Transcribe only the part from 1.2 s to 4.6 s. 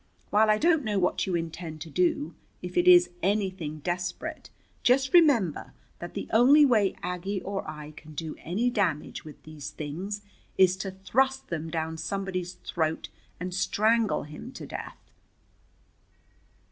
you intend to do, if it is anything desperate,